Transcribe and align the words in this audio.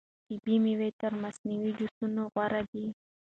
طبیعي 0.27 0.57
مېوې 0.63 0.89
تر 1.01 1.11
مصنوعي 1.21 1.71
جوسونو 1.79 2.21
غوره 2.33 2.61
دي. 2.71 2.85